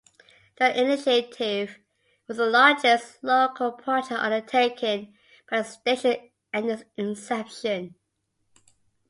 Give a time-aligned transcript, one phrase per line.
[0.55, 1.77] The initiative
[2.27, 5.13] was the largest local project undertaken
[5.47, 7.93] by the station at its inception.